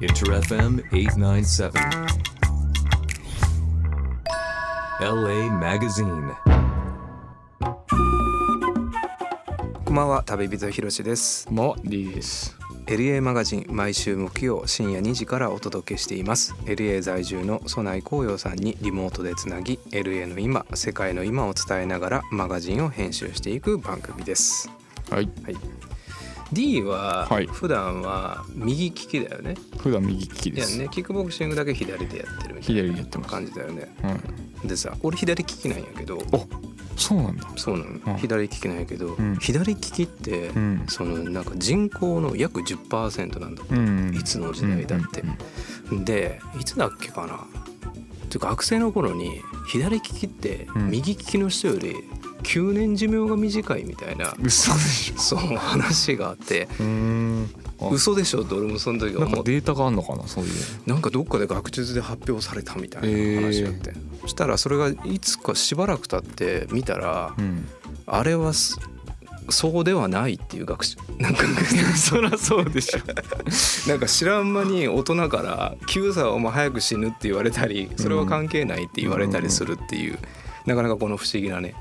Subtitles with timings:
[0.00, 1.72] Inter FM 897.
[5.00, 6.36] LA Magazine.
[9.84, 12.56] こんばんは旅人ひろしですも D です。
[12.86, 24.70] LA マガジン毎週木曜深夜2時からお届けしています LA 在住の曽内光陽さんにリモートでつなぎ LA の今世界の今を伝えながらマガジンを編集していく番組です
[25.10, 25.28] はい。
[25.42, 25.87] はい
[26.52, 30.78] D ははい普段は右利きだよね、普段右利きいやです。
[30.78, 33.20] ねキックボクシングだけ左でやってるみたい。
[33.20, 34.18] な感じだよねは
[34.64, 34.68] い。
[34.68, 36.46] でさ俺左利きなんやけどお、
[36.96, 37.46] そうなんだ。
[37.56, 40.84] そうなの、うん左利きなんやけど、ん左利きって、うん。
[40.88, 44.14] そのなんか人口の約10%なんだってうん。
[44.16, 45.22] いつの時代だって
[45.92, 47.38] うんでいつだっけかなっ
[48.28, 51.94] ていうか学生の頃に左利きってうん右利きの人より
[52.42, 55.18] 9年寿命が短いみたいな、嘘でしょ。
[55.20, 56.68] そう話があって。
[56.80, 58.42] う嘘でしょ？
[58.42, 60.52] って俺もその時なんか思ってデータがあんのかな、そういう。
[60.86, 67.68] なんかどっかで学術で発表されたみたいな話があって、そしたらそれがいつかしばらく経って見たら、うん。
[68.06, 68.78] あれはす
[69.50, 70.96] そうではないっていう学習。
[71.18, 71.44] なんか
[71.96, 73.00] そりゃそうでしょ。
[73.88, 80.18] なんか知らん間に大人から「9歳はお前早く死ぬ」って言われたりそれは関係ないって言われたりするっていう、
[80.68, 81.74] なかなかこの不思議なね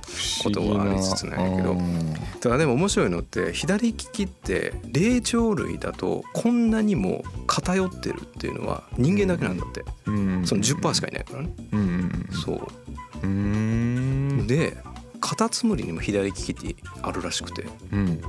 [0.44, 10.48] ことがありつつなんやけどうんただでも面白いのって左利きって霊長類だとこんなにも偏ってるっていうのは人間だけなんだって、うん。
[10.48, 14.48] その10%しかいないからね、うんうんそう。
[14.48, 14.78] で
[15.20, 18.22] カタツムリにも左利きってあるらしくてうん。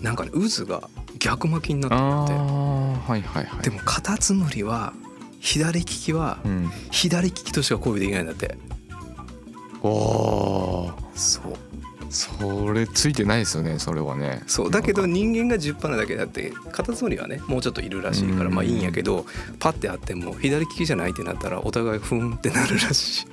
[0.00, 3.62] なんかね渦が逆巻きになってあるあって、はいはいはい。
[3.62, 4.92] でもカタツムリは
[5.40, 6.70] 左利きはうん。
[6.90, 8.58] 左利きとしか交尾できないんだって
[9.84, 11.18] おー。
[11.18, 11.52] そう。
[12.10, 14.42] それついてないですよね、それはね。
[14.46, 14.70] そう。
[14.70, 18.54] だけど人間が10%なだけだってカタツムリはねもうちょっといるらしいからうん。
[18.54, 19.26] まあいいんやけど
[19.58, 23.26] パッてあっても左利きじゃないってなったらお互いふーんってなるらしい。
[23.26, 23.28] へ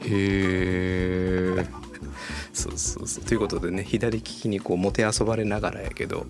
[1.60, 1.68] え。
[2.54, 3.24] そうそうそう。
[3.24, 6.26] ということでね左利きにこうもてあそばれながらやけど。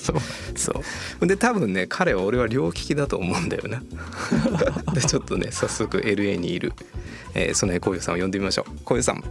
[0.00, 0.16] そう。
[0.56, 0.82] そ
[1.20, 1.26] う。
[1.26, 3.82] で多分ね彼は俺は両利きだと思うんだよな。
[4.94, 6.72] でちょっとね早速 LA にいる、
[7.34, 8.78] えー、曽根光陽さんを呼んでみましょう。
[8.78, 9.22] 光陽さん。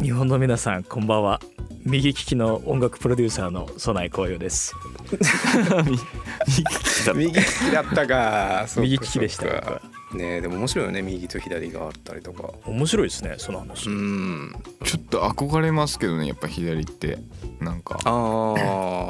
[0.00, 1.40] 日本の皆さんこんばんは。
[1.84, 4.74] 右利きの音楽プロデューサーの曽内光陽です。
[7.14, 8.66] 右利きだったか。
[8.78, 9.80] 右利きでした
[10.14, 12.50] ねえでも面白いよね右と左があったりとか。
[12.66, 14.54] 面白いですねその話、うん。
[14.84, 17.18] ちょっと憧れますけどねやっぱ左って。
[17.60, 17.98] なんか。
[18.04, 18.54] あ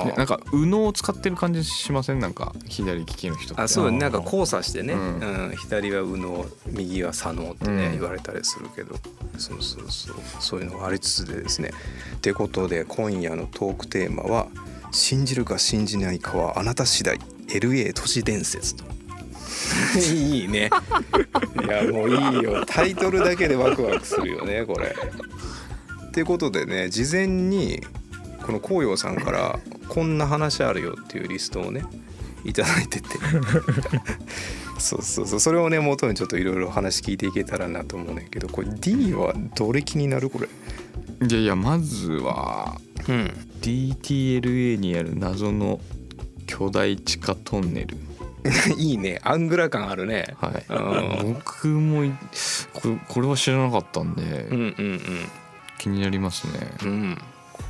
[0.07, 2.21] ねなんか右脳を使ってる感じしません？
[2.21, 3.63] なんか左利きの人って。
[3.63, 5.53] あそうなんか交差してね、ううん。
[5.53, 7.93] ん左は右脳右は左脳ってね、うん。
[7.93, 8.97] 言われたりするけど。
[9.39, 10.17] そうそうそう。
[10.41, 11.71] そういうのがありつつでですね。
[12.17, 14.47] ってことで今夜のトークテーマは
[14.93, 17.19] 「信じるか信じないかはあなた次第。
[17.49, 18.84] LA 都市伝説」と。
[19.99, 20.71] いいね。
[21.65, 22.65] いやもういいよ。
[22.67, 24.95] タイトルだけでワクワクするよねこれ。
[26.07, 27.81] っていうことでね事前に
[28.43, 29.59] この紅葉さんから
[29.89, 31.85] こんな話あるよっていうリストをね
[32.45, 33.09] いただいてて。
[34.79, 35.41] そうそうそう。
[35.41, 40.49] それをね元にちょっといろいろ話聞いていけたらなと思うねんけどこれ D はどれ気になるこれ？
[41.29, 43.31] いやいやまずはうん。
[43.63, 45.81] DTLA にある謎の
[46.49, 47.97] 巨大地下トンネル
[48.76, 49.20] いいね。
[49.22, 50.34] アングラ感あるね。
[50.41, 50.64] はい。
[50.69, 51.34] うん。
[51.34, 52.12] 僕もい
[52.72, 55.00] これこれは知らなかったんで、うんうん
[55.78, 56.53] 気になりますね。
[56.82, 56.88] うん。
[56.88, 57.19] うん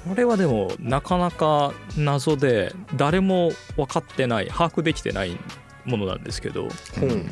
[0.09, 5.39] これはでもなかなか謎で誰も分かってない把握できてない
[5.85, 6.69] ものなんですけど
[7.01, 7.31] うん。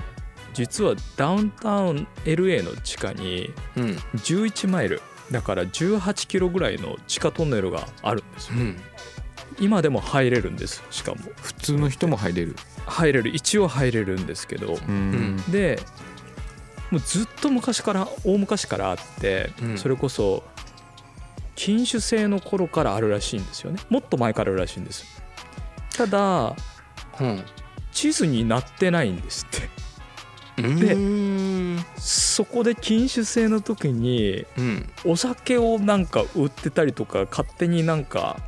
[0.53, 3.85] 実はダウンタウン LA の地下にうん。
[4.17, 8.55] 11マイルだから18キロぐらいの地下トンネルがあるんですよ。
[8.59, 8.77] うん
[9.61, 11.19] 今でも入れるんですしかも。
[11.37, 12.57] 普通の人も入れる。
[12.87, 13.31] 入れる。
[13.35, 14.79] 一応入れるんですけど。
[14.89, 15.37] うん。
[15.51, 15.79] で
[16.91, 19.79] もうずっと昔から大昔からあって、うん。
[19.79, 20.43] それこそ
[21.55, 23.79] 禁酒制の頃からあるらしいんですよね。
[23.91, 25.05] もっと前からあるらしいんです。
[25.95, 26.57] ただ
[27.21, 27.45] うん。
[27.93, 29.69] 地図になってないんですって。
[30.63, 30.97] で
[31.97, 34.93] そこで禁酒制の時にうん。
[35.05, 38.39] お酒をなんか売ってたりとか勝手になんか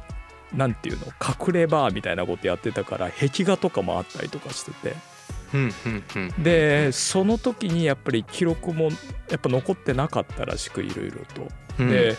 [0.54, 4.94] なんていうの隠れバーみたいなことやってたから壁画とかもあったりとかしてて。
[6.38, 8.84] でその時にやっぱり記録も
[9.28, 11.48] やっぱ残ってなかったらしくいろいろと。
[11.78, 11.90] うん。
[11.90, 12.16] で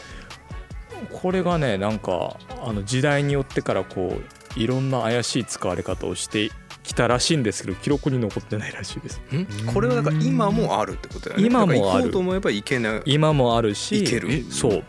[1.12, 4.21] これがねなんかあの時代によってからこ
[4.56, 6.51] ういろんな怪しい使われ方をして
[6.83, 9.19] きたらしいんですけど記録に残ってないらしいです。
[9.31, 9.47] ん？
[9.74, 11.47] これはだから今もあるってことだよね。
[11.47, 11.79] 今もある。
[11.79, 14.06] だから行こうと思えば行けない今もあるし
[14.51, 14.83] そう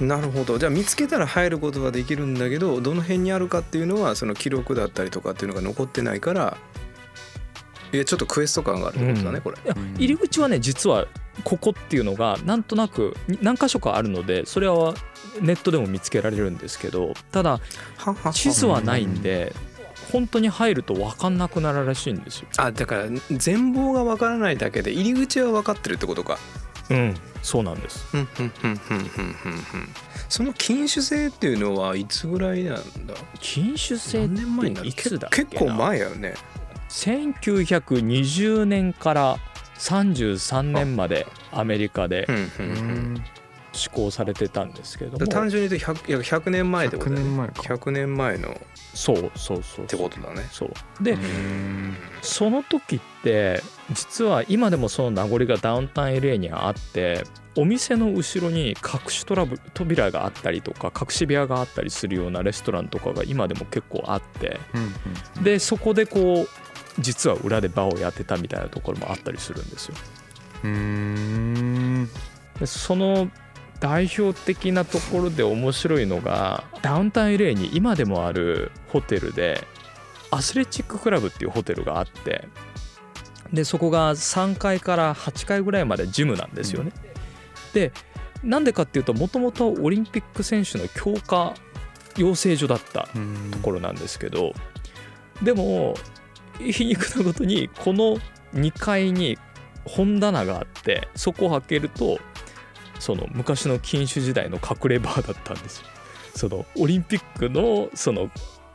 [0.00, 0.58] なるほど。
[0.58, 6.56] じゃあ見つけたら入ることができるんだけどどの辺にあるかっていうのはその記録だったりとかっていうのが残ってないから
[7.92, 9.42] いやちょっとクエスト感があるってことだね、うん。
[9.42, 9.56] これ。
[9.96, 11.06] 入り口はね実は
[11.44, 14.94] ここっていうのがなんとなく何箇所かあるのでそれは
[15.40, 17.60] ネットでも見つけられるんですけどただ
[18.32, 19.54] 地図はないんで
[20.12, 22.48] 本当に入ると分かんなくなるらしいんですよ。
[22.56, 26.38] あだから全貌がわからないだけで入り口は分かってるってことか。
[26.90, 28.06] うん、そうなんです。
[30.28, 33.14] その禁酒制っていうのはいつぐらいなんだ？
[33.40, 34.92] 禁酒制っ何年前になる？
[34.92, 36.34] ていつだ結構前やよね
[36.90, 39.36] 1920年から
[39.78, 42.26] 33年までアメリカで
[43.78, 45.26] 施行されてたんですけども。
[45.26, 47.54] 単純に言うと 100, いや100年前ってこと100だよね年前か。
[47.62, 48.48] 100年前の。
[48.50, 48.54] っ
[48.94, 49.86] そうそうそう。
[49.86, 50.46] てことだね。
[50.50, 50.72] そう。
[51.02, 51.96] で、うん。
[52.20, 57.24] その時って実は今でもその名残がダウンタウン LA にはあって
[57.56, 64.60] お店の後ろに隠しトラブ扉があったりとか隠し部屋があったりするようなレストランとかが今でも結構あって
[65.36, 66.48] うんでそこでこう
[67.00, 69.94] 実は裏でバーをやってたみたいなところもあったりするんですよ。
[70.64, 72.08] うんうん。
[72.58, 73.30] でその
[73.80, 79.64] 代表的なところで面白いのがダウンタウン LA に今でもあるホテルで
[80.30, 82.48] アスレチッククラブっていうホテルがあって
[83.52, 86.92] でそこが3階から8階ぐらいまでジムなんですよね。
[87.72, 87.92] で
[88.42, 91.54] なんでかっていうともともとオリンピック選手の強化
[92.16, 94.52] 養成所だったうんところなんですけど
[95.42, 95.94] でも
[96.58, 98.18] 皮肉なことにこの
[98.54, 99.38] 2階に
[99.84, 102.18] 本棚があってそこを開けると
[102.98, 105.86] その昔の禁酒時代の隠れバーだったんですよ。
[106.34, 108.30] そのオリンピックのその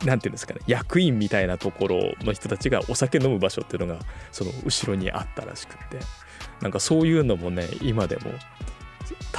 [0.05, 5.99] なんていうんですかね役員みたいなところの人たちがお酒飲む場所っていうのがその後ろにあったらしくって
[6.61, 8.31] なんかそういうのもね今でも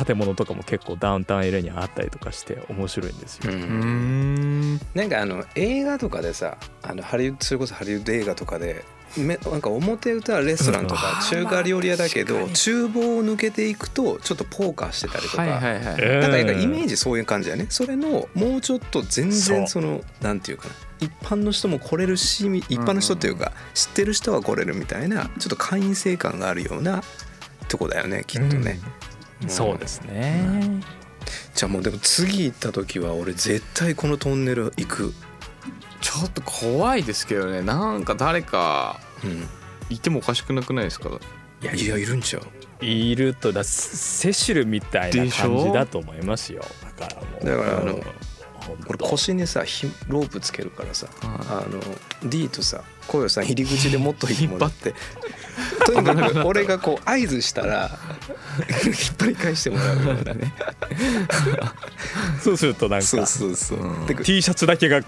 [0.07, 3.53] 建物とかも結構ダウンタウンエリアにあったりとかして面白いんですよ。
[3.53, 8.85] んなんかあの映画とかでさあのハリウッドそれこそハリウッド映画とかで
[9.17, 17.67] めなんか表歌はレストランとかうん中華料理屋だけど厨房を抜けていくとちょっとポーカーしてたりとか、なんかイメージそういう感じだね。
[17.69, 20.75] それのもうちょっと全然そのなんていうかな。
[21.01, 27.03] 一般の人も来れるし一般の人っていうか知ってる人は来れるみたいなちょっと会員制感があるような
[27.69, 28.79] とこだよねきっとね、
[29.43, 29.49] うん。
[29.51, 30.81] そうですね。
[31.55, 35.15] じゃあもうでも次行った時は俺絶対このトンネル行く、
[36.01, 37.63] ちょっと怖いですけどね。
[37.63, 39.49] なんか誰かうん、
[39.91, 41.09] いてもおかしくなくないですか？
[41.63, 42.85] いやいやいるんちゃう。
[42.85, 46.63] いるとだセシルみたいな感じだと思いますよ。
[46.99, 47.45] だからもう。
[47.45, 48.03] だからあのうん
[48.87, 54.95] 俺腰にさひロープつけるからさはあの D とさコヨさん入り口でもっと引っ張引って。
[55.85, 57.99] とにかく俺がこう合図したら
[58.87, 60.33] 引っ張り返してもらうような。
[60.33, 60.55] ね
[62.43, 64.07] そうするとなんかそうそうそう、うん。
[64.07, 65.03] で T シャツだけが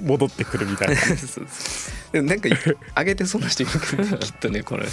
[0.00, 0.94] 戻ってくるみたいな。
[2.12, 2.48] でもなんか
[2.96, 4.86] 上げてそうな人いるけどねきっとねこれ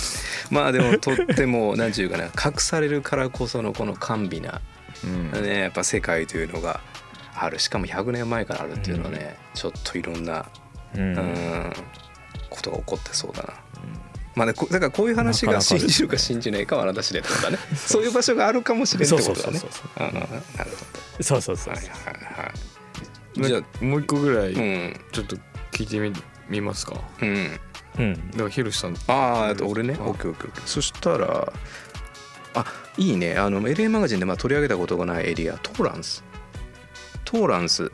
[0.51, 4.61] まあでもとっても何て言うかな隠されるからこそのこの甘美な、
[5.03, 5.31] うん。
[5.43, 6.81] ね、やっぱ世界というのが
[7.35, 7.59] ある。
[7.59, 10.45] しかも100年前からあるっていうのはね、ちょっといろんな
[10.95, 11.73] ううんん
[12.49, 13.53] ことが起こってそうだな。
[14.35, 17.57] まあね、こだからこういう話が信じるか信じないかはあなた次第とだね。
[17.75, 19.59] そういう場所があるかもしれないってことだね。
[19.59, 20.05] そうそうそう。
[20.05, 20.19] ああな
[20.63, 20.71] る
[21.17, 21.79] ほそうそうそうど。
[21.79, 22.51] はいはいはい。
[23.43, 25.35] じゃあ、もう一個ぐらいうんちょっと
[25.71, 26.11] 聞いてみ
[26.49, 27.59] みますかだかうん。
[27.99, 29.95] うんらヒロシさんああ、あと俺ね？
[29.99, 30.67] あオッケーオッケーオッケー。
[30.67, 31.51] そしたら、
[32.53, 32.65] あ
[32.97, 33.35] いいね。
[33.35, 36.23] あの LA マガジンでまあ取り上げたことがないエリア、トーランス。
[37.25, 37.91] トーランス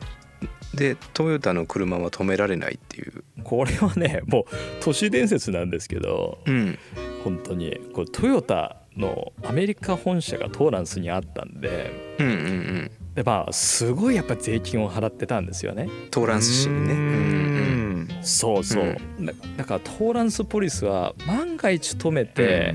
[0.74, 3.24] でトヨタの車は止められないっていう。
[3.42, 4.44] これはねもう
[4.80, 6.78] 都市伝説なんですけどうん。
[7.24, 12.90] 本当にこれトヨタのアメリカ本社がトーランスにあったんでうんうんうん。
[13.14, 15.88] でまあすごいやっぱ税金を払ってたんですよね。
[16.10, 16.94] トーランス市にね。
[16.94, 18.64] ううんうんんそう。
[18.64, 22.74] そう、だだからトーランスポリスは万が一止めて、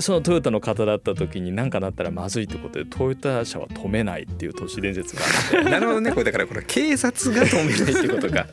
[0.00, 5.70] そのトヨタの方だった時に何かなったらまずいってことでトヨタ車は止めないっていう都市伝説があって。
[5.70, 6.10] なるほどね。
[6.12, 8.46] これだからこれ警察が止めないってことか。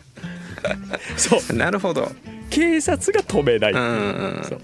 [1.17, 1.53] そう。
[1.55, 2.11] なるほど。
[2.49, 3.83] 警察が止めないってう。
[3.83, 4.43] いう、んうん。
[4.43, 4.61] そう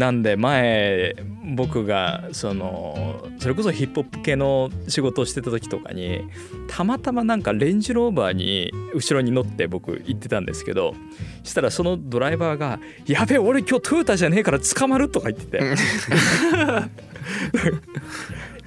[0.00, 1.14] なんで前
[1.54, 6.22] 僕がそのそれこそヒップホップ系の仕事をしてた時とかに
[6.68, 10.94] たまたまなんかレンジローバーに後ろに乗って僕行ってたんですけど
[11.44, 15.60] したらそのドライバーが「やべえ俺今日トヨタじゃねえから捕まる」とか言ってて「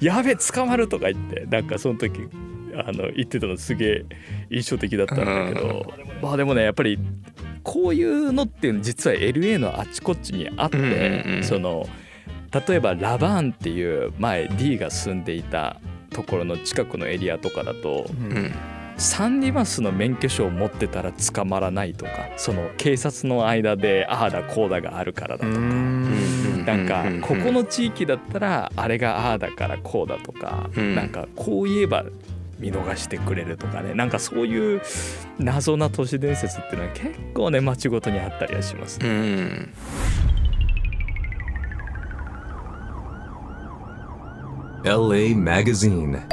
[0.00, 2.20] やべえ捕まる」とか言ってなんかその時
[2.76, 4.04] あの言ってたのすげえ
[4.50, 5.92] 印象的だったんだけど。
[6.22, 6.96] まあでもねやっぱり
[7.64, 11.88] こういうのっていうの実は LA のあちこちにあって、その
[12.68, 15.80] 例えばラバーンっていう前 D が住んでいた
[16.10, 18.06] ところの近くのエリアとかだと
[18.96, 25.58] サンディマスの免許証を持ってたら捕まらないとかその警察の間でああだこうだがあるからだとか。
[26.64, 30.94] なんかここの地域だったらあれがああだからこうだとかうん。
[30.94, 32.04] なんかこう言えば
[32.64, 34.80] 見逃してくれるとかねなんかそういう
[35.38, 39.08] 謎な都市伝説っていうのは結構ね街ごとにあったりはしますね。
[39.08, 39.74] うん。
[44.84, 46.26] LA Magazine.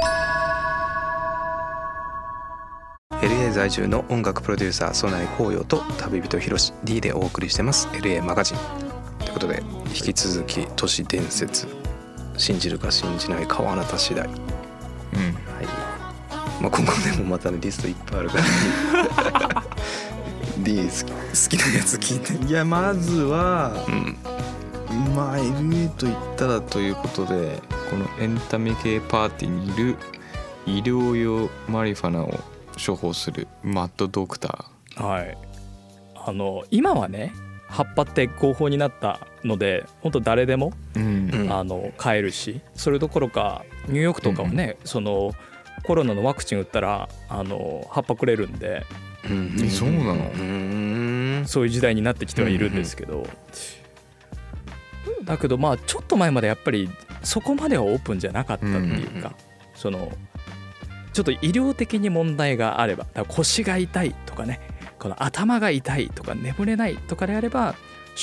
[3.10, 8.58] LA 在住の音楽プロデューサー曽内紅葉と旅人ひろし D でお送りしてます LA マガジン
[9.20, 11.66] ということで引き続き都市伝説
[12.36, 14.61] 信じるか信じないかはあなた次第はい
[16.62, 19.64] まあ今後でもまたねリストいっぱいあるから。
[20.62, 22.46] D 好き好きなやつ聞いて。
[22.46, 24.16] いやまずはうん。
[25.14, 29.96] まあ LA と言ったらということでこのエンタメ系パーティーにいる
[30.66, 32.38] 医療用マリファナを
[32.74, 34.66] 処方するマッドドクタ
[34.96, 35.36] はい、
[36.14, 37.32] あの今はね
[37.66, 41.42] 葉っぱって合法になったので本当誰でも、ー、うん。
[41.42, 41.52] うん。
[41.52, 45.32] あの買えるしそれどころかニューヨークとかはね、その
[45.84, 48.84] コロナのワクチン打ったらあの葉っぱくれるんで。
[49.24, 49.56] うん。
[49.64, 50.30] えそうなの？
[50.30, 51.44] うん。
[51.46, 53.26] そういう時代になってきてはいるんですけど、
[55.24, 56.88] だけどまあちょっと前までやっぱり
[57.22, 59.32] そこまではオープンじゃなかったっていうか、うんうん
[59.74, 60.12] その
[61.12, 64.60] ちょっと医療的に問題があれば腰が痛いとかね
[64.98, 67.74] この頭が痛いとか眠れないとかであれば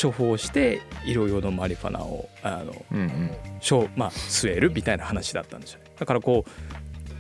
[0.01, 3.31] 処方して医療用のマリファナをあのうんうん。
[3.59, 5.91] しょうまあ、吸えるみたいな話だったんですよね。
[5.99, 6.49] だからこう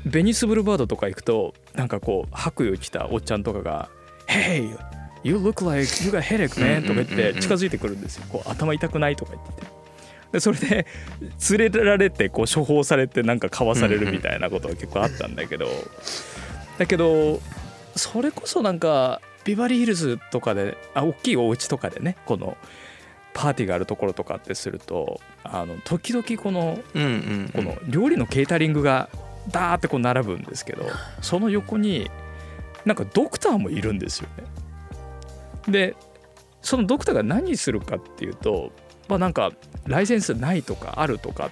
[0.05, 3.89] ベニスブルバードとか行くとなんかこう白衣を着たおっちゃんとかが
[4.27, 4.75] 「Hey
[5.23, 8.25] you look like you got headache man」とか言って近づいてくるんですよ。
[8.29, 9.53] こう頭痛くないとか言って。
[9.53, 9.79] て
[10.31, 10.85] でそれで
[11.57, 15.67] 連れられてこう処方されてなんか買わされるみたいなことが結構あったんだけど。
[16.77, 17.41] だけど
[17.95, 22.55] それこそなんかビバリーヒルズとかであ大きいお家とかでねこの
[23.33, 29.09] パーティーがあるところとかってするとあの時々このこの料理のケータリングが
[29.49, 30.85] ダーってこう並ぶんですけど
[31.21, 32.09] その横に
[32.85, 35.71] なんかドクターもいるんですよね。
[35.71, 35.95] で
[36.61, 38.71] そのドクターが何するかっていうと
[39.07, 39.51] まあなんか
[39.85, 41.51] ライセンスないとかあるとか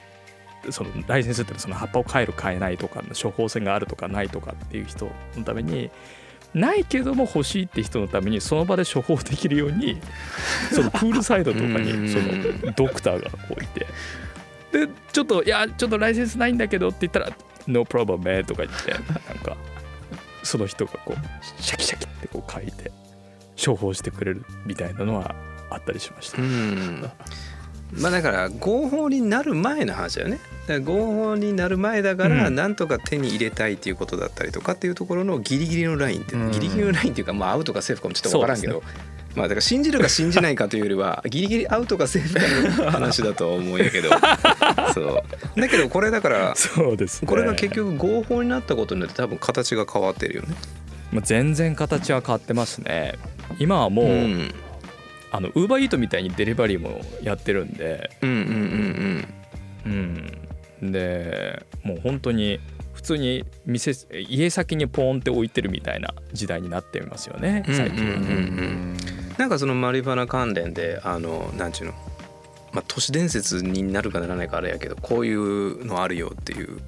[0.69, 5.89] そのライセンスってその葉っぱを変える変えないとかの処方箋があるとかないとかっていう人のために
[6.53, 9.99] ないけども欲しいって人のためにその場で処方できるように
[10.73, 13.87] そのプールサイドとかにそのドクターがこういて
[14.71, 17.31] でちょっといやちょっとライセンスないんだけどって言ったら
[17.67, 19.01] 「No problem man」とか言ってなん
[19.43, 19.57] か
[20.43, 22.91] その人がこうシャキシャキってこう書いて
[23.63, 25.35] 処方してくれるみたいなのは
[25.69, 26.41] あったりしました。
[26.41, 26.45] う。
[26.45, 27.09] ん。
[27.93, 30.39] まあだから合法になる前の話だよね。
[30.67, 32.55] だから合法になる前だからうん。
[32.55, 36.51] なんとか手に入れたいっていうことだったりとかっていうところのギリギリのラインって、うん。
[36.51, 38.83] ギリギリのラインっていうかまあアウトかセーフかもちょっと分からんけど、
[39.35, 44.09] まあだから信じるか信じないかというよりはギリギリアウトかセーフかの話だとは思うんやけど
[44.93, 45.59] そう。
[45.59, 47.27] だけどこれだからそうですね。
[47.27, 50.49] これが結局合法になったことによって多分形が変わってるよね。
[51.11, 53.15] まあ全然形は変わってますね。
[53.59, 54.53] 今はもう、うん。
[55.31, 58.11] あのウーバーイートみたいにデリバリーもやってるんで。
[58.21, 59.27] うんうん
[59.85, 60.37] うん
[60.81, 62.59] でもう本当に
[62.93, 68.17] 普通に店家先にポーンって置いてるみたいな時代になってますよね最近はね、うんうん。
[68.17, 68.33] うんう
[68.93, 68.97] ん
[69.37, 71.93] なんかそのマリファナ関連であのなんちゅうの、
[72.73, 76.79] まあ、都市伝説になるかならないかあれやけどこういうのあるよっていう。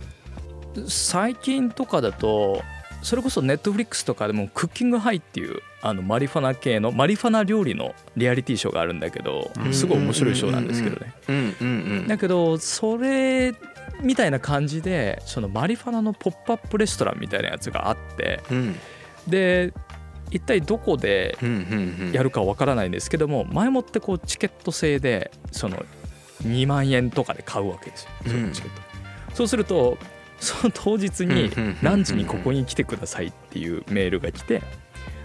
[0.88, 2.62] 最近とかだと
[3.02, 9.74] それこそネットフリックスとかでもクッキングハイっていうあのマリファナ系のマリファナ料理のリアリティショーがあるんだけどうん。
[9.74, 12.08] すごい面白いショーなんですけどね。
[12.08, 13.54] だけどそれ
[14.02, 18.76] みたいな感じでそのマリファナのポップアップレストランみたいなやつがあってうん。
[19.28, 19.74] で
[20.32, 21.38] 一体どこで
[22.12, 25.84] やるかわからないんですけども前もってこうチケット制でその
[26.44, 28.10] 2万円とかで買うわけですよ。
[28.28, 29.98] そのチケット、そうすると
[30.40, 34.62] その当日にうんうんうんうん何時にここに来てくださいっていうメールが来て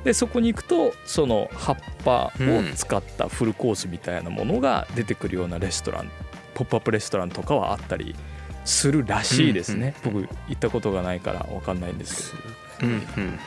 [0.02, 6.11] でそこに行くとその葉っぱを使ったフルコースみたいなものが出てくるようなレストラン
[6.54, 8.14] ポップアップレストランとかはあったり
[8.64, 12.32] するらしいですね、僕行ったことがないから分かんないんです
[12.80, 12.88] けど。
[12.88, 13.38] うんうんうん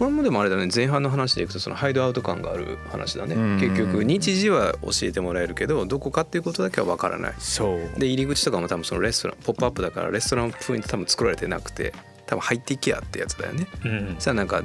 [0.00, 3.34] これもでもあれだね前半の話でいくとそのハイドアウト感がある話だね。
[3.34, 3.60] うん。
[3.60, 7.34] 結局日時は教えてもらえるけどどこかっていうことだけは分からない。
[7.38, 8.00] そう。
[8.00, 11.92] で入り口とかも多分そのレストランポップアップだからレストラン風に多分作られてなくて
[12.24, 13.66] 多分入っていけやってやつだよね。
[13.84, 14.16] うん。
[14.18, 14.62] さあなんか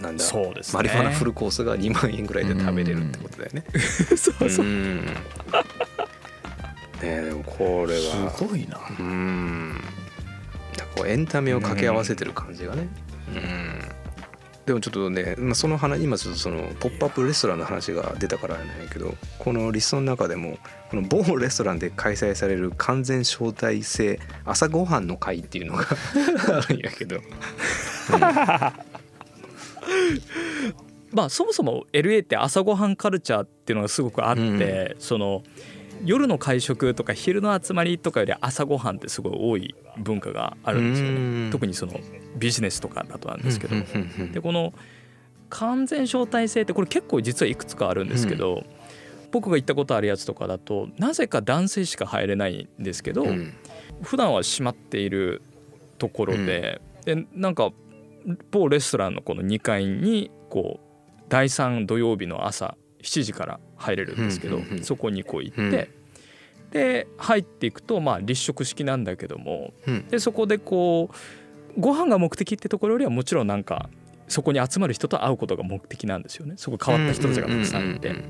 [0.00, 0.78] なんだそうですね。
[0.78, 3.64] マリファナフルコースが2万円ぐらいで食べれるってことだよね。
[4.16, 4.64] そうそう。
[4.64, 5.04] うん。
[5.04, 5.12] ね
[7.02, 8.34] えでもこれは。
[8.34, 8.80] すごいな。
[8.98, 9.84] うん。
[10.96, 12.88] こうエンタメを掛け合わせてる感じがね。
[13.34, 13.97] うん
[14.68, 20.58] でもちょっとね、まあ、その話今ちょっとそのポップアップレストランの話が出たからなんやけどこのリストの中でも
[20.90, 25.86] この某レストランで開催される完全招待制朝ごはんの会っていうのが
[26.58, 27.16] あるんやけど、
[31.12, 35.44] まあそもそも LA って朝ごはんカルチャーっていうのがすごくあって、その
[36.04, 41.44] 夜の会食とか昼の集まりとかより朝ごはんってすごい多い文化があるんですようん。
[41.46, 41.94] ね特にその
[42.36, 43.76] ビジネスとかだとなんですけど。
[43.76, 44.72] うんうんうんでこの
[45.50, 48.64] 完全招待制ってこれ結構実はいくつかあるんですけど、
[49.32, 53.54] 僕が行ったことあるやつとかだとなぜか男性しか入れないんですけど、うん。
[54.02, 55.40] 普段は閉まっている
[55.96, 57.70] ところで,、でなんか
[58.50, 65.70] 某レストランのこの2階にこう第3土曜日の朝7時から入れるんですけど、うんうんうんそこにこう行って、うん。
[66.70, 70.08] で入っていくとまあ立食式なんだけどもうん。
[70.08, 71.10] でそこでこ
[71.76, 73.88] うご飯が目的ってところよりはもちろんなんか
[74.26, 76.54] そこに集まる人と会うことが目的なんですよね。
[76.56, 78.10] そこ変わった人たちがたくさんいて。
[78.10, 78.22] うんうん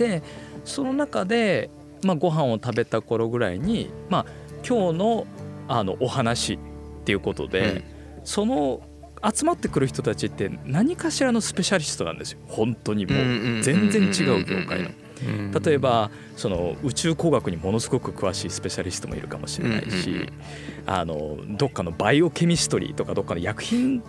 [0.00, 0.22] で
[0.64, 1.68] その中で、
[2.02, 4.26] まあ、ご飯を食べた頃ぐらいに、まあ、
[4.66, 5.26] 今日の
[5.68, 6.58] あのお話っ
[7.04, 7.84] ていうことで、
[8.24, 8.80] その
[9.22, 14.90] 集まってくる人たちって何かしらのスペシャリストなんですよ本当にもう全然違う業界の。
[15.60, 20.32] 例えばその宇宙工学にものすごく詳しいスペシャリストもいるかもしれないし、
[20.86, 24.02] あのどっかのバイオケミストリーとかどっかの薬品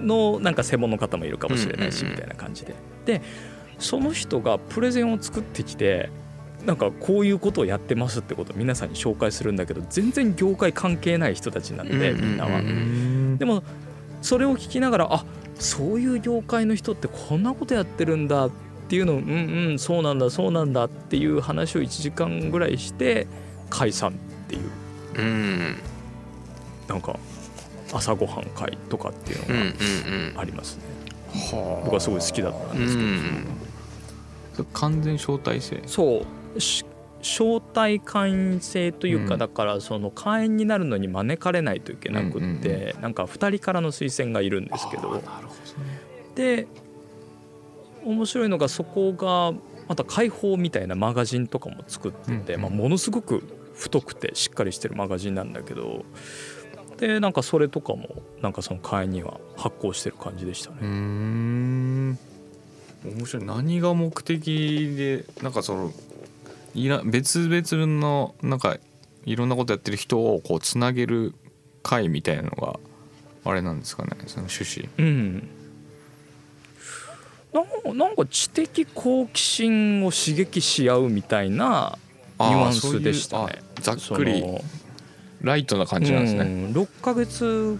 [0.00, 2.74] のなんか専門の方もいるかもしれないしみたいな感じで。
[3.04, 3.22] で
[3.78, 6.10] その人がプレゼンを作ってきて
[6.64, 12.60] なんかこういうことをやってますってことを皆さんに紹介するんだけど全然業界関係ない人たちなんでみんなは。
[13.38, 13.62] でも
[14.22, 15.24] それを聞きながらあ
[15.58, 18.50] そういう業界の人ってこんなことやってるんだっ
[18.88, 19.22] ていうのをうん
[19.70, 23.26] うんそうなんだそうなんだっていう話を1時間ぐらいして
[23.70, 24.12] 解散っ
[24.48, 24.62] ていう。
[25.18, 25.76] うん。
[26.88, 27.18] なんか
[27.92, 30.34] 朝ごはん会とかっていううんうんのうん。
[30.34, 30.82] がありますね。
[31.52, 33.44] は僕はすごい好きだったんうですけど、ん。
[34.54, 35.82] それ完全招待制。
[35.86, 36.22] そ
[36.54, 36.60] う。
[36.60, 36.84] し
[37.26, 39.40] 招待会員制というか、うん。
[39.40, 45.14] だからその会員になるのに招かれないといけなくって、うんうんなんか2人からの推薦がいるんですけど。
[45.14, 45.22] ね。
[46.34, 46.66] で
[48.04, 49.52] 面白いのがそこが
[49.88, 53.42] また解放みたいなマガジンとかも作ってて、うんまあ、ものすごく
[53.74, 56.04] 太くてしっかりしてるマガジンなんだけど
[56.98, 60.76] でなんかそれとかもなんかその会員には発行してる感じでしたね。
[60.82, 62.18] うーん。
[63.04, 63.44] 面白い。
[63.44, 65.92] 何が目的でなんかその
[66.76, 68.76] いら別々のなんか
[69.24, 71.34] いろんなことやってる人をこうつなげる
[71.82, 72.78] 会みたいなのが
[73.44, 74.88] あれなんですかねその趣旨。
[74.98, 75.48] うん。
[77.52, 81.96] なんなんか知的好奇心を刺激し合うみたいな
[82.38, 83.62] ニュアンスでしたね。
[83.80, 84.44] ざっくり
[85.40, 86.40] ライトな感じなんですね。
[86.40, 86.72] うん。
[86.72, 87.78] 6ヶ月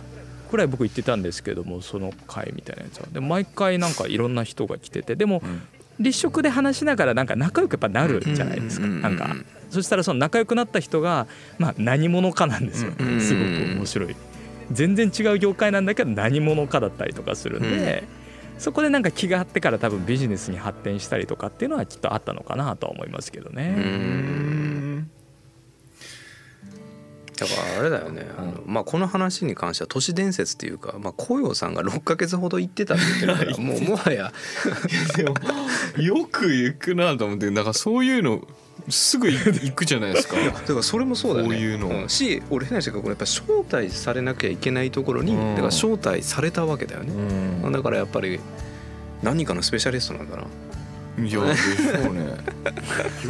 [0.51, 3.09] くらい僕行ってたんですけどもその会みたいなやつは。
[3.13, 5.17] で毎回なんかいろんな人が来てて。
[5.17, 5.63] でもうん
[5.99, 9.37] 立食で話しながらなんか仲良くやっぱなるじゃないですかうんなんか。
[9.71, 11.27] そしたらその仲良くなった人が
[11.59, 12.93] まあ何者かなんですよ。
[12.99, 14.17] うんすごく面白い。
[14.73, 18.05] 全然違う業界なんだけど何者かだったりとかするんで
[18.59, 23.77] そこでなんか気が合ってから多分ビジネスに発展したりとかっていうのはきっとあったのかなとは思いますけどうね。
[27.44, 34.33] んだからあれだよね、あのまあ、この話に関しては都市伝説っていうか、まあ、紅葉さんが6ヶ月ほど行ってたって言 ってるからもうもはや。
[35.99, 38.46] よく行くなと思ってなんかそういうの
[38.88, 40.37] すぐ行くじゃないですか。
[40.44, 41.55] だからそれもそうだよね。
[41.55, 42.05] こういうの。
[42.05, 42.09] ん。
[42.09, 45.55] し俺変な話だこれやっぱ招待されなきゃいけないところに、うん。
[45.55, 47.12] だから招待されたわけだよね、
[47.64, 47.72] うん。
[47.72, 48.38] だからやっぱり
[49.22, 50.44] 何かのスペシャリストなんだな
[51.18, 52.24] いやでしょうね。
[52.24, 52.37] よ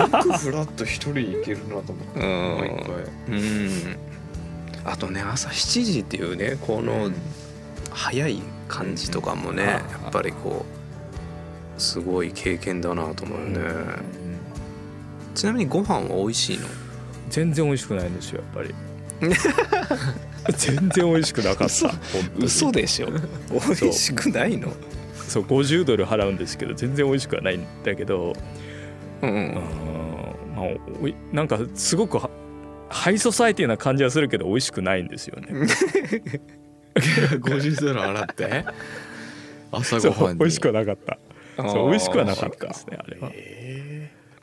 [0.08, 2.58] くフラッと一人行けるなと思ってうん。
[2.58, 3.36] 毎回。
[3.36, 3.96] うん。
[4.84, 7.10] あとね朝7時っていうねこの
[7.90, 9.68] 早い感じとかもね、うん。
[9.68, 10.64] やっぱりこ
[11.78, 13.60] うすごい経験だなと思うよね、
[15.34, 16.66] ちなみにご飯は美味しいの？
[17.28, 18.74] 全然美味しくないんですよやっぱり。
[20.56, 21.88] 全然美味しくなかった。
[21.88, 21.98] 本
[22.34, 23.08] 当に嘘でしょ。
[23.50, 24.72] 美味しくないの？
[25.28, 28.32] そう50ドル払うんですけど全然美味しくはないんだけど
[29.22, 29.36] うんうん。
[29.36, 29.54] うん
[30.54, 30.66] まあ
[31.02, 32.30] おいなんかすごくは
[32.88, 35.48] ハイソサイティな感じはするけど美味しくないんですよね。
[36.96, 38.64] 50ドル払って？
[39.72, 41.18] 朝そごはん美味しくはなかった。
[41.56, 43.30] そう美味しくはなかったですねあれは。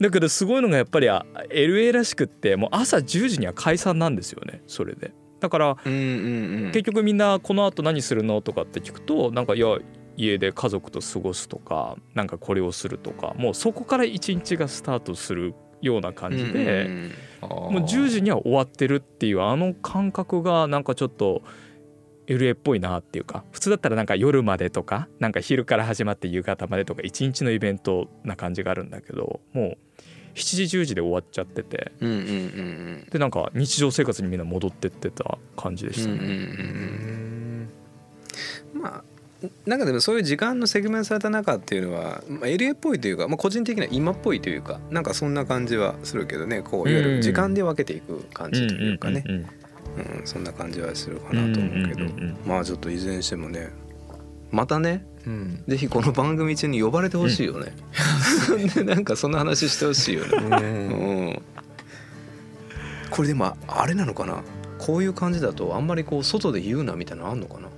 [0.02, 5.12] だけどすごいのがやっぱりあ LA らしくってもう朝10時には解散なんですよねそれで。
[5.40, 9.78] だから結局みんなこの後何するのとかって聞くとなんかいや
[10.16, 21.42] 家で家族と過ごすとかなんかこれをするとかもうそこから一日がスタートするような感じで、うんももう10時には終わってるっていうあの感覚がなんかちょっと
[22.28, 29.78] LA っぽいなっていうか普通だったらなんか夜までとかなんか昼から始まって夕方までとか一日のイベントな感じがあるんだけどもう
[30.36, 31.92] 7時10時で終わっちゃってて。
[32.00, 36.38] うんうんうんでなんか日常生活にみんな戻ってってた感じでしたうんうんうんね。
[38.74, 38.82] うん。
[38.82, 39.04] まあ
[39.66, 53.70] なんかでもそういう時間のセグメントされた中っていうのは、まあ、LA っぽいというか、まあ、個人的には今っぽいというかなんかそんな感じはするけどねこういわゆる時間で分けていく感じというかね、うんうんうんうん、そんな感じはするかなと思うけど、うんうんうんうんまあちょっといずれにしてもね
[54.52, 55.64] またねうん。
[55.68, 57.74] ぜひこの番組中に呼ばれてほしいよね、
[58.76, 60.60] でなんかそんな話してほしいよね、 う
[61.32, 61.42] ん、
[63.10, 64.44] これでもあれなのかな？
[64.78, 67.70] こういう感じだとあんまりこう外で言うなみたいなのあんのかな？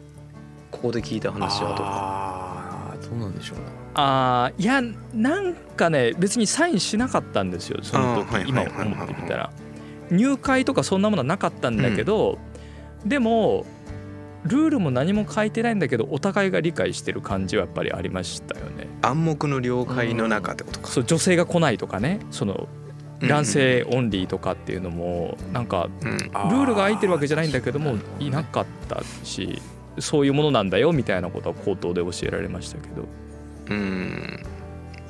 [0.76, 1.84] ここで聞いた話はとか。
[1.84, 3.64] ああどうなんでしょうね。
[3.94, 4.82] あーいや
[5.14, 9.52] なんかね別にサインしなかったんですよその時今はいはいはい思ってみたら。
[10.12, 12.38] 入会とかそんなものはなかったんだけど、
[13.06, 13.66] でも
[14.44, 18.88] ルールも何も書いてないんだけどお互いが理解してる感じはやっぱりありましたよね。
[19.02, 22.20] 暗黙の了解の中ってことか、そう女性が来ないとかね。
[22.30, 22.68] その
[23.22, 26.18] 男性オンリーとかっていうのもなんかうん。
[26.18, 29.62] ルールが空いてるわけじゃないんだけどもいなかったし
[30.00, 33.06] そういうものなんだよみたいなことは口頭で教えられましたけど。
[33.70, 34.44] うん。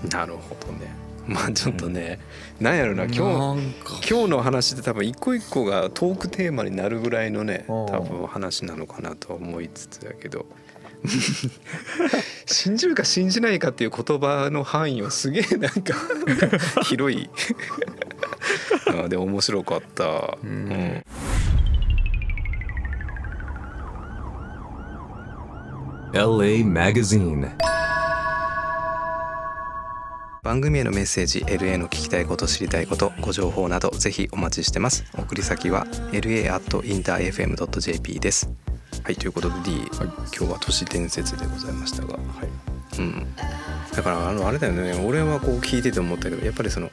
[0.10, 1.06] なるほどね。
[1.28, 2.20] まあちょっとね、
[2.60, 10.46] なんやろな今日今日の話で多分一個一個がトークテーマになるぐらいのね多分話なのかなとは思いつつだけど。
[12.48, 15.94] 信じるか信じないかっていう言葉の範囲はすげえなんか
[16.84, 17.30] 広い。
[19.04, 21.04] あでも面白かった、うん、
[26.16, 27.52] LA Magazine.
[30.44, 35.04] 番組へのメッセージ LA の聞きたいこと知りたいことご情報などぜひお待ちしてます。
[35.18, 38.50] 送り先は la.interfm.jp です。
[39.04, 42.18] はいということで D、今日は都市伝説でございましたが、
[42.98, 43.28] うん、
[43.94, 44.94] だからあのあれだよね。
[45.06, 46.90] 俺はこう聞いてて思ったけどやっぱりその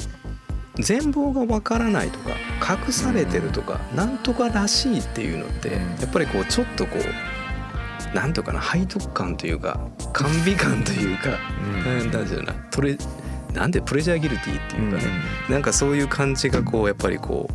[0.80, 2.30] 全貌がわからないとか
[2.86, 5.82] 隠されてるとか、なんとからしいっていうのって、うん。
[6.00, 7.02] やっぱりこうちょっとこう
[8.14, 9.80] なんとかな背徳感というか
[10.12, 11.30] 甘美感というか、
[11.84, 12.96] なんだろうなトレ
[13.54, 15.04] なんでプレジャーギルティっていうかね、
[15.48, 17.48] なんかそういう感じがこうやっぱりこ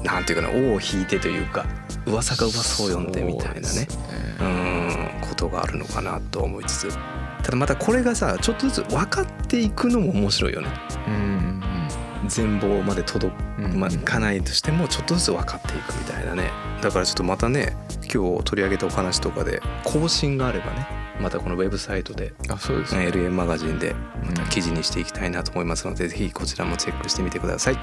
[0.00, 1.64] うなんていうかな尾を引いてというか
[2.06, 3.88] 噂が噂を読んでみたいなね
[4.40, 6.98] うんことがあるのかなと思いつつ。
[7.42, 10.68] ただまたこれがさちょっとずつ分かっていくのも面白いよね。
[11.08, 11.62] うん
[12.28, 13.34] 全貌まで届
[14.04, 16.50] かないとしてもちょっとずつ分かっていくみたいなね
[16.82, 17.76] だからちょっとまたね
[18.12, 20.86] 今日取り上げたお話とかで更新があればね
[21.20, 23.94] またこのウェブサイトであそうですね LA マガジンで
[24.26, 27.78] また記事にしていきたいなと思いますので、ぜひこちらもチェックしてみてください。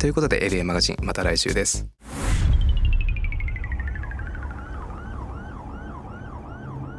[0.00, 1.86] ということで LA マガジンまた来週です。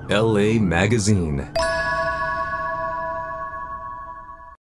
[0.08, 1.73] LA Magazine.